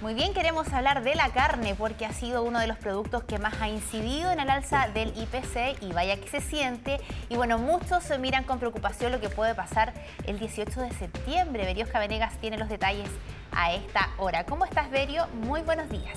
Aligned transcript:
Muy 0.00 0.14
bien, 0.14 0.32
queremos 0.32 0.72
hablar 0.72 1.02
de 1.02 1.16
la 1.16 1.30
carne 1.30 1.74
porque 1.76 2.06
ha 2.06 2.12
sido 2.12 2.44
uno 2.44 2.60
de 2.60 2.68
los 2.68 2.78
productos 2.78 3.24
que 3.24 3.40
más 3.40 3.60
ha 3.60 3.68
incidido 3.68 4.30
en 4.30 4.38
el 4.38 4.48
alza 4.48 4.86
del 4.94 5.08
IPC 5.08 5.82
y 5.82 5.92
vaya 5.92 6.20
que 6.20 6.28
se 6.28 6.40
siente. 6.40 7.00
Y 7.28 7.34
bueno, 7.34 7.58
muchos 7.58 8.04
se 8.04 8.16
miran 8.16 8.44
con 8.44 8.60
preocupación 8.60 9.10
lo 9.10 9.20
que 9.20 9.28
puede 9.28 9.56
pasar 9.56 9.92
el 10.24 10.38
18 10.38 10.82
de 10.82 10.92
septiembre. 10.92 11.64
Beriosca 11.64 11.98
Venegas 11.98 12.38
tiene 12.40 12.58
los 12.58 12.68
detalles 12.68 13.10
a 13.50 13.72
esta 13.72 14.10
hora. 14.18 14.46
¿Cómo 14.46 14.64
estás, 14.64 14.88
Berio? 14.88 15.26
Muy 15.42 15.62
buenos 15.62 15.88
días. 15.88 16.16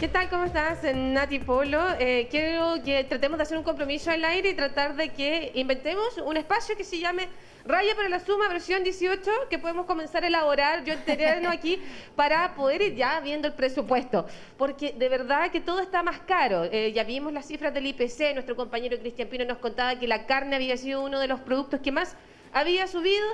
¿Qué 0.00 0.08
tal? 0.08 0.30
¿Cómo 0.30 0.44
estás, 0.44 0.78
Nati 0.94 1.40
Polo? 1.40 1.78
Eh, 1.98 2.26
quiero 2.30 2.82
que 2.82 3.04
tratemos 3.04 3.36
de 3.36 3.42
hacer 3.42 3.58
un 3.58 3.62
compromiso 3.62 4.10
al 4.10 4.24
aire 4.24 4.48
y 4.48 4.54
tratar 4.54 4.96
de 4.96 5.10
que 5.10 5.52
inventemos 5.56 6.16
un 6.24 6.38
espacio 6.38 6.74
que 6.74 6.84
se 6.84 6.98
llame 6.98 7.28
Raya 7.66 7.94
para 7.94 8.08
la 8.08 8.18
Suma, 8.18 8.48
versión 8.48 8.82
18, 8.82 9.30
que 9.50 9.58
podemos 9.58 9.84
comenzar 9.84 10.24
a 10.24 10.28
elaborar 10.28 10.84
yo 10.84 10.96
terreno 11.00 11.50
aquí 11.52 11.78
para 12.16 12.54
poder 12.54 12.80
ir 12.80 12.94
ya 12.94 13.20
viendo 13.20 13.46
el 13.46 13.52
presupuesto. 13.52 14.24
Porque 14.56 14.94
de 14.94 15.10
verdad 15.10 15.50
que 15.50 15.60
todo 15.60 15.80
está 15.80 16.02
más 16.02 16.20
caro. 16.20 16.64
Eh, 16.64 16.92
ya 16.94 17.04
vimos 17.04 17.30
las 17.34 17.44
cifras 17.44 17.74
del 17.74 17.86
IPC, 17.88 18.32
nuestro 18.32 18.56
compañero 18.56 18.98
Cristian 18.98 19.28
Pino 19.28 19.44
nos 19.44 19.58
contaba 19.58 19.98
que 19.98 20.08
la 20.08 20.24
carne 20.24 20.56
había 20.56 20.78
sido 20.78 21.02
uno 21.02 21.20
de 21.20 21.28
los 21.28 21.40
productos 21.40 21.80
que 21.80 21.92
más 21.92 22.16
había 22.54 22.86
subido 22.86 23.26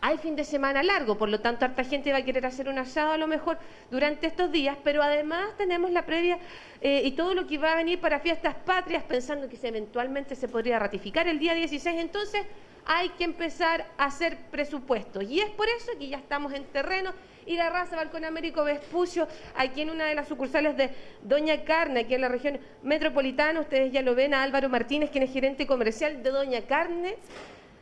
hay 0.00 0.18
fin 0.18 0.36
de 0.36 0.44
semana 0.44 0.82
largo, 0.82 1.18
por 1.18 1.28
lo 1.28 1.40
tanto, 1.40 1.64
harta 1.64 1.84
gente 1.84 2.12
va 2.12 2.18
a 2.18 2.24
querer 2.24 2.46
hacer 2.46 2.68
un 2.68 2.78
asado 2.78 3.12
a 3.12 3.18
lo 3.18 3.26
mejor 3.26 3.58
durante 3.90 4.26
estos 4.26 4.52
días, 4.52 4.76
pero 4.84 5.02
además 5.02 5.56
tenemos 5.56 5.90
la 5.90 6.06
previa 6.06 6.38
eh, 6.80 7.02
y 7.04 7.12
todo 7.12 7.34
lo 7.34 7.46
que 7.46 7.58
va 7.58 7.72
a 7.72 7.76
venir 7.76 8.00
para 8.00 8.20
fiestas 8.20 8.54
patrias, 8.54 9.02
pensando 9.02 9.48
que 9.48 9.58
eventualmente 9.60 10.36
se 10.36 10.48
podría 10.48 10.78
ratificar 10.78 11.26
el 11.26 11.38
día 11.38 11.54
16. 11.54 12.00
Entonces, 12.00 12.46
hay 12.86 13.10
que 13.10 13.24
empezar 13.24 13.86
a 13.98 14.06
hacer 14.06 14.38
presupuestos. 14.50 15.22
Y 15.24 15.40
es 15.40 15.50
por 15.50 15.68
eso 15.68 15.92
que 15.98 16.08
ya 16.08 16.16
estamos 16.16 16.52
en 16.54 16.64
terreno. 16.64 17.12
Y 17.44 17.56
la 17.56 17.70
raza 17.70 17.96
Balcón 17.96 18.24
Américo 18.24 18.62
Vespucio, 18.64 19.26
aquí 19.56 19.82
en 19.82 19.90
una 19.90 20.04
de 20.04 20.14
las 20.14 20.28
sucursales 20.28 20.76
de 20.76 20.90
Doña 21.22 21.64
Carne, 21.64 22.00
aquí 22.00 22.14
en 22.14 22.20
la 22.20 22.28
región 22.28 22.58
metropolitana, 22.82 23.60
ustedes 23.60 23.90
ya 23.90 24.02
lo 24.02 24.14
ven 24.14 24.34
a 24.34 24.42
Álvaro 24.42 24.68
Martínez, 24.68 25.10
quien 25.10 25.24
es 25.24 25.32
gerente 25.32 25.66
comercial 25.66 26.22
de 26.22 26.30
Doña 26.30 26.62
Carne. 26.62 27.16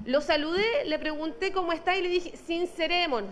Lo 0.05 0.21
saludé, 0.21 0.85
le 0.85 0.99
pregunté 0.99 1.53
cómo 1.53 1.73
está 1.73 1.97
y 1.97 2.03
le 2.03 2.09
dije, 2.09 2.37
sincerémonos, 2.37 3.31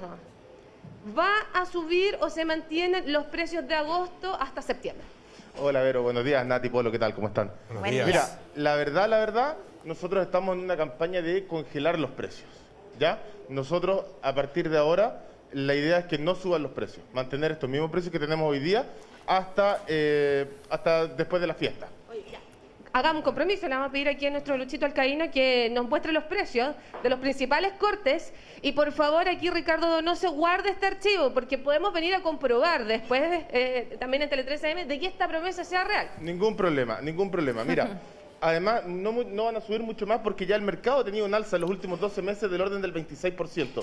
¿va 1.16 1.30
a 1.52 1.66
subir 1.66 2.16
o 2.20 2.30
se 2.30 2.44
mantienen 2.44 3.12
los 3.12 3.24
precios 3.26 3.66
de 3.68 3.74
agosto 3.74 4.34
hasta 4.34 4.62
septiembre? 4.62 5.04
Hola 5.60 5.82
Vero, 5.82 6.02
buenos 6.02 6.24
días. 6.24 6.44
Nati, 6.44 6.68
Polo, 6.68 6.90
¿qué 6.90 6.98
tal? 6.98 7.14
¿Cómo 7.14 7.28
están? 7.28 7.52
Buenos 7.68 7.90
días. 7.90 8.06
Mira, 8.06 8.40
la 8.56 8.74
verdad, 8.74 9.08
la 9.08 9.18
verdad, 9.18 9.56
nosotros 9.84 10.24
estamos 10.24 10.56
en 10.56 10.64
una 10.64 10.76
campaña 10.76 11.22
de 11.22 11.46
congelar 11.46 11.98
los 11.98 12.10
precios. 12.10 12.48
¿Ya? 12.98 13.20
Nosotros, 13.48 14.04
a 14.22 14.34
partir 14.34 14.68
de 14.68 14.78
ahora, 14.78 15.26
la 15.52 15.74
idea 15.74 15.98
es 15.98 16.06
que 16.06 16.18
no 16.18 16.34
suban 16.34 16.62
los 16.62 16.72
precios, 16.72 17.04
mantener 17.12 17.52
estos 17.52 17.68
mismos 17.70 17.90
precios 17.90 18.10
que 18.10 18.18
tenemos 18.18 18.50
hoy 18.50 18.58
día 18.58 18.84
hasta, 19.26 19.82
eh, 19.86 20.46
hasta 20.70 21.06
después 21.06 21.40
de 21.40 21.46
la 21.46 21.54
fiesta. 21.54 21.88
Hagamos 22.96 23.22
un 23.22 23.24
compromiso, 23.24 23.66
le 23.66 23.74
vamos 23.74 23.88
a 23.88 23.90
pedir 23.90 24.08
aquí 24.08 24.26
a 24.26 24.30
nuestro 24.30 24.56
Luchito 24.56 24.86
Alcaíno 24.86 25.28
que 25.32 25.68
nos 25.68 25.88
muestre 25.88 26.12
los 26.12 26.22
precios 26.22 26.76
de 27.02 27.10
los 27.10 27.18
principales 27.18 27.72
cortes 27.72 28.32
y 28.62 28.70
por 28.70 28.92
favor 28.92 29.28
aquí 29.28 29.50
Ricardo 29.50 30.00
no 30.00 30.14
se 30.14 30.28
guarde 30.28 30.70
este 30.70 30.86
archivo 30.86 31.34
porque 31.34 31.58
podemos 31.58 31.92
venir 31.92 32.14
a 32.14 32.20
comprobar 32.20 32.84
después 32.84 33.20
eh, 33.50 33.96
también 33.98 34.22
en 34.22 34.28
Tele 34.28 34.44
13 34.44 34.70
AM 34.70 34.86
de 34.86 35.00
que 35.00 35.06
esta 35.06 35.26
promesa 35.26 35.64
sea 35.64 35.82
real. 35.82 36.08
Ningún 36.20 36.56
problema, 36.56 37.00
ningún 37.00 37.32
problema. 37.32 37.64
Mira, 37.64 38.00
Además, 38.44 38.84
no, 38.86 39.44
van 39.44 39.56
a 39.56 39.60
subir 39.62 39.82
mucho 39.82 40.06
más 40.06 40.20
porque 40.20 40.44
ya 40.44 40.54
el 40.54 40.60
mercado 40.60 41.00
ha 41.00 41.04
tenido 41.04 41.24
un 41.24 41.32
alza 41.32 41.56
en 41.56 41.62
los 41.62 41.70
últimos 41.70 41.98
12 41.98 42.20
meses 42.20 42.50
del 42.50 42.60
orden 42.60 42.82
del 42.82 42.92
26%. 42.92 43.82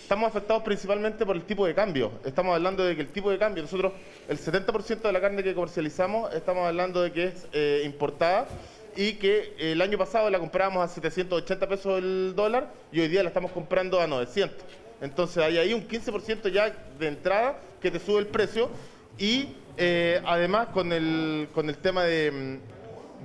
Estamos 0.00 0.28
afectados 0.28 0.62
principalmente 0.62 1.26
por 1.26 1.34
el 1.34 1.42
tipo 1.42 1.66
de 1.66 1.74
cambio. 1.74 2.12
Estamos 2.24 2.54
hablando 2.54 2.84
de 2.84 2.94
que 2.94 3.02
el 3.02 3.08
tipo 3.08 3.32
de 3.32 3.38
cambio, 3.38 3.64
nosotros 3.64 3.94
el 4.28 4.38
70% 4.38 5.00
de 5.00 5.12
la 5.12 5.20
carne 5.20 5.42
que 5.42 5.54
comercializamos, 5.54 6.32
estamos 6.34 6.68
hablando 6.68 7.02
de 7.02 7.10
que 7.10 7.24
es 7.24 7.48
eh, 7.52 7.82
importada 7.84 8.46
y 8.94 9.14
que 9.14 9.54
el 9.58 9.82
año 9.82 9.98
pasado 9.98 10.30
la 10.30 10.38
comprábamos 10.38 10.84
a 10.84 10.86
780 10.86 11.68
pesos 11.68 11.98
el 11.98 12.32
dólar 12.36 12.72
y 12.92 13.00
hoy 13.00 13.08
día 13.08 13.24
la 13.24 13.30
estamos 13.30 13.50
comprando 13.50 14.00
a 14.00 14.06
900. 14.06 14.56
Entonces 15.00 15.38
hay 15.38 15.58
ahí 15.58 15.74
un 15.74 15.88
15% 15.88 16.48
ya 16.52 16.72
de 16.96 17.08
entrada 17.08 17.58
que 17.80 17.90
te 17.90 17.98
sube 17.98 18.20
el 18.20 18.28
precio 18.28 18.70
y 19.18 19.48
eh, 19.76 20.22
además 20.24 20.68
con 20.68 20.92
el, 20.92 21.48
con 21.52 21.68
el 21.68 21.76
tema 21.78 22.04
de 22.04 22.30
mm, 22.30 22.75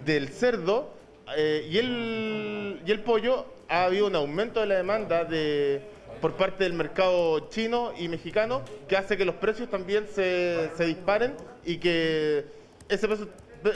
del 0.05 0.29
cerdo 0.29 0.93
eh, 1.35 1.67
y, 1.69 1.77
el, 1.77 2.81
y 2.85 2.91
el 2.91 2.99
pollo 3.01 3.45
ha 3.69 3.85
habido 3.85 4.07
un 4.07 4.15
aumento 4.15 4.59
de 4.59 4.65
la 4.67 4.75
demanda 4.75 5.23
de, 5.23 5.81
por 6.19 6.33
parte 6.35 6.63
del 6.63 6.73
mercado 6.73 7.49
chino 7.49 7.93
y 7.97 8.07
mexicano 8.07 8.61
que 8.87 8.97
hace 8.97 9.17
que 9.17 9.25
los 9.25 9.35
precios 9.35 9.69
también 9.69 10.07
se, 10.07 10.69
se 10.75 10.85
disparen 10.85 11.35
y 11.65 11.77
que 11.77 12.45
ese 12.89 13.07
precio, 13.07 13.29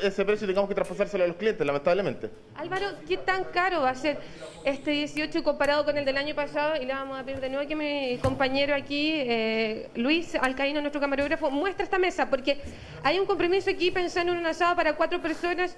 ese 0.03 0.25
precio 0.25 0.47
tengamos 0.47 0.67
que 0.67 0.75
traspasárselo 0.75 1.23
a 1.23 1.27
los 1.27 1.37
clientes, 1.37 1.65
lamentablemente. 1.65 2.29
Álvaro, 2.55 2.87
¿qué 3.07 3.17
tan 3.17 3.45
caro 3.45 3.81
va 3.81 3.91
a 3.91 3.95
ser 3.95 4.17
este 4.63 4.91
18 4.91 5.43
comparado 5.43 5.85
con 5.85 5.97
el 5.97 6.05
del 6.05 6.17
año 6.17 6.35
pasado? 6.35 6.75
Y 6.81 6.85
le 6.85 6.93
vamos 6.93 7.17
a 7.17 7.23
pedir 7.23 7.39
de 7.39 7.49
nuevo 7.49 7.67
que 7.67 7.75
mi 7.75 8.17
compañero 8.17 8.75
aquí, 8.75 9.13
eh, 9.15 9.89
Luis 9.95 10.35
Alcaíno, 10.35 10.81
nuestro 10.81 10.99
camarógrafo, 10.99 11.49
muestre 11.51 11.83
esta 11.83 11.99
mesa, 11.99 12.29
porque 12.29 12.59
hay 13.03 13.19
un 13.19 13.25
compromiso 13.25 13.69
aquí 13.69 13.91
pensando 13.91 14.33
en 14.33 14.39
un 14.39 14.45
asado 14.45 14.75
para 14.75 14.95
cuatro 14.95 15.21
personas 15.21 15.77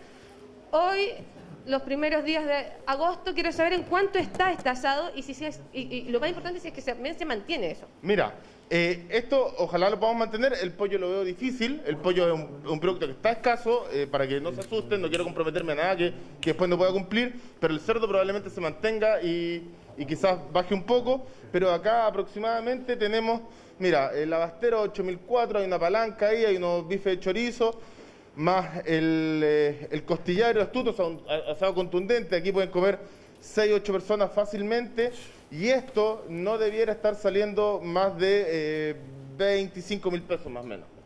Hoy, 0.71 1.13
los 1.65 1.81
primeros 1.83 2.25
días 2.25 2.45
de 2.45 2.67
agosto, 2.85 3.33
quiero 3.33 3.51
saber 3.51 3.73
en 3.73 3.83
cuánto 3.83 4.19
está 4.19 4.51
este 4.51 4.69
y, 5.15 5.21
si 5.21 5.45
es, 5.45 5.61
y, 5.73 6.03
lo 6.09 6.19
más 6.19 6.29
importante 6.29 6.59
si 6.59 6.67
es 6.67 6.73
que 6.73 6.81
se, 6.81 6.95
se 7.13 7.25
mantiene 7.25 7.71
eso. 7.71 7.85
Mira, 8.01 8.33
eh, 8.69 9.05
esto 9.09 9.55
ojalá 9.59 9.89
lo 9.89 9.97
podamos 9.97 10.19
mantener. 10.19 10.53
El 10.61 10.73
pollo 10.73 10.97
lo 10.99 11.09
veo 11.09 11.23
difícil. 11.23 11.81
El 11.85 11.97
pollo 11.97 12.33
es 12.33 12.45
un, 12.65 12.79
producto 12.81 13.05
que 13.05 13.13
está 13.13 13.31
escaso. 13.31 13.87
Eh, 13.93 14.07
para 14.07 14.27
que 14.27 14.41
no 14.41 14.51
se 14.51 14.59
asusten, 14.59 15.01
no 15.01 15.07
quiero 15.07 15.23
comprometerme 15.23 15.71
a 15.71 15.75
nada 15.75 15.95
que, 15.95 16.13
después 16.41 16.69
no 16.69 16.77
pueda 16.77 16.91
cumplir. 16.91 17.39
Pero 17.61 17.73
el 17.73 17.79
cerdo 17.79 18.07
probablemente 18.07 18.49
se 18.49 18.59
mantenga 18.59 19.21
y, 19.21 19.69
y 19.97 20.05
quizás 20.05 20.39
baje 20.51 20.73
un 20.73 20.83
poco. 20.83 21.27
Pero 21.51 21.71
acá 21.71 22.07
aproximadamente 22.07 22.97
tenemos, 22.97 23.41
mira, 23.79 24.11
el 24.13 24.33
abastero 24.33 24.81
8004, 24.81 25.59
hay 25.59 25.65
una 25.65 25.79
palanca 25.79 26.27
ahí, 26.27 26.43
hay 26.43 26.57
unos 26.57 26.85
bifes 26.85 27.15
de 27.15 27.19
chorizo 27.21 27.79
más 28.37 28.85
el, 28.85 29.41
eh, 29.43 29.87
el 29.91 30.03
costillario 30.03 30.61
astuto, 30.61 30.95
asado 31.51 31.73
contundente. 31.73 32.35
Aquí 32.35 32.51
pueden 32.51 32.69
comer 32.69 32.99
6, 33.41 33.73
8 33.75 33.93
personas 33.93 34.31
fácilmente. 34.31 35.11
Y 35.51 35.69
esto 35.69 36.25
no 36.29 36.57
debiera 36.57 36.93
estar 36.93 37.15
saliendo 37.15 37.81
más 37.83 38.17
de 38.17 38.95
25 39.37 40.07
eh, 40.07 40.11
mil 40.11 40.21
pesos 40.21 40.51
más 40.51 40.63
o 40.63 40.67
menos. 40.67 40.96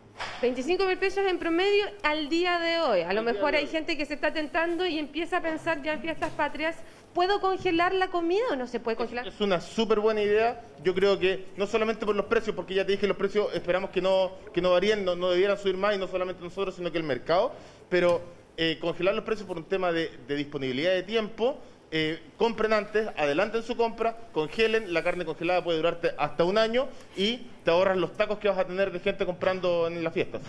25 0.42 0.86
mil 0.86 0.98
pesos 0.98 1.26
en 1.26 1.40
promedio 1.40 1.86
al 2.04 2.30
día 2.30 2.60
de 2.60 2.80
hoy. 2.80 3.02
A 3.02 3.14
lo 3.14 3.24
mejor 3.24 3.56
hay 3.56 3.68
gente 3.68 3.98
que 3.98 4.06
se 4.06 4.14
está 4.14 4.34
tentando 4.34 4.86
y 4.86 5.00
empieza 5.00 5.38
a 5.38 5.42
pensar 5.42 5.82
ya 5.82 5.94
en 5.94 6.02
fiestas 6.02 6.32
patrias 6.32 6.76
¿Puedo 7.14 7.42
congelar 7.42 7.94
la 7.94 8.10
comida 8.10 8.44
o 8.52 8.56
no 8.56 8.68
se 8.68 8.80
puede 8.80 8.96
congelar? 8.96 9.28
Es 9.28 9.42
una 9.42 9.60
súper 9.60 10.00
buena 10.00 10.22
idea. 10.22 10.62
Yo 10.82 10.96
creo 10.96 11.20
que 11.20 11.48
no 11.58 11.68
solamente 11.68 12.06
por 12.06 12.16
los 12.16 12.28
precios, 12.28 12.56
porque 12.56 12.74
ya 12.74 12.86
te 12.86 12.94
dije, 12.94 13.06
los 13.06 13.18
precios 13.18 13.54
esperamos 13.54 13.90
que 13.90 14.02
no, 14.02 14.32
que 14.54 14.62
no 14.62 14.72
varíen, 14.72 15.04
no, 15.04 15.30
debieran 15.30 15.58
subir 15.58 15.76
más, 15.76 15.94
y 15.94 15.98
no 15.98 16.08
solamente 16.08 16.42
nosotros, 16.42 16.76
sino 16.76 16.90
que 16.90 16.98
el 16.98 17.04
mercado. 17.04 17.52
Pero 17.90 18.22
eh, 18.56 18.78
congelar 18.80 19.14
los 19.14 19.26
precios 19.26 19.46
por 19.46 19.58
un 19.58 19.66
tema 19.66 19.92
de, 19.92 20.10
disponibilidad 20.30 20.94
de 20.94 21.04
tiempo, 21.04 21.60
eh, 21.92 22.22
compren 22.38 22.74
antes, 22.74 23.10
adelanten 23.18 23.64
su 23.64 23.76
compra, 23.76 24.16
congelen, 24.32 24.94
la 24.94 25.04
carne 25.04 25.26
congelada 25.26 25.64
puede 25.64 25.78
durarte 25.78 26.12
hasta 26.18 26.44
un 26.46 26.58
año 26.58 26.88
y 27.18 27.48
te 27.66 27.72
ahorras 27.72 27.98
los 27.98 28.16
tacos 28.16 28.40
que 28.40 28.48
vas 28.48 28.58
a 28.58 28.66
tener 28.66 28.92
de 28.92 29.00
gente 29.00 29.26
comprando 29.26 29.88
en 29.88 30.04
las 30.04 30.14
fiestas. 30.14 30.42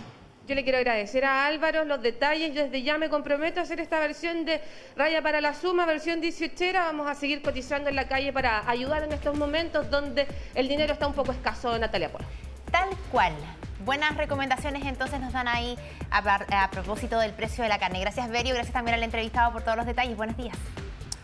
Yo 0.47 0.55
le 0.55 0.63
quiero 0.63 0.77
agradecer 0.77 1.23
a 1.23 1.45
Álvaro 1.45 1.85
los 1.85 2.01
detalles. 2.01 2.53
Yo 2.53 2.63
desde 2.63 2.83
ya 2.83 2.97
me 2.97 3.09
comprometo 3.09 3.61
a 3.61 3.63
hacer 3.63 3.79
esta 3.79 3.99
versión 3.99 4.43
de 4.43 4.59
Raya 4.97 5.21
para 5.21 5.39
la 5.39 5.53
Suma, 5.53 5.85
versión 5.85 6.19
18. 6.19 6.73
Vamos 6.73 7.09
a 7.09 7.15
seguir 7.15 7.41
cotizando 7.41 7.89
en 7.89 7.95
la 7.95 8.09
calle 8.09 8.33
para 8.33 8.69
ayudar 8.69 9.03
en 9.03 9.13
estos 9.13 9.37
momentos 9.37 9.89
donde 9.89 10.27
el 10.53 10.67
dinero 10.67 10.93
está 10.93 11.07
un 11.07 11.13
poco 11.13 11.31
escaso, 11.31 11.77
Natalia 11.77 12.11
Polo. 12.11 12.25
Tal 12.71 12.89
cual. 13.11 13.33
Buenas 13.85 14.15
recomendaciones 14.15 14.85
entonces 14.85 15.19
nos 15.19 15.33
dan 15.33 15.47
ahí 15.47 15.77
a, 16.09 16.69
propósito 16.71 17.19
del 17.19 17.31
precio 17.31 17.63
de 17.63 17.69
la 17.69 17.79
carne. 17.79 18.01
Gracias, 18.01 18.29
Berio. 18.29 18.53
Gracias 18.53 18.73
también 18.73 18.95
al 18.95 19.03
entrevistado 19.03 19.51
por 19.53 19.61
todos 19.61 19.77
los 19.77 19.85
detalles. 19.85 20.17
Buenos 20.17 20.35
días. 20.35 20.57